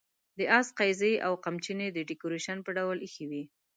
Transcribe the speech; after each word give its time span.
د 0.37 0.39
آس 0.59 0.67
قیضې 0.79 1.13
او 1.25 1.33
قمچینې 1.45 1.87
د 1.93 1.99
ډیکوریشن 2.09 2.57
په 2.63 2.71
ډول 2.77 2.97
اېښې 3.05 3.25
وې. 3.31 3.43